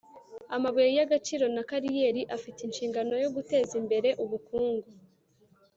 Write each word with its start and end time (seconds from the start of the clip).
amabuye 0.55 0.89
y 0.97 1.01
agaciro 1.05 1.45
na 1.55 1.63
kariyeri 1.69 2.21
afite 2.35 2.59
inshingano 2.63 3.13
yo 3.23 3.29
guteza 3.35 3.73
imbere 3.81 4.09
ubukungu 4.23 4.89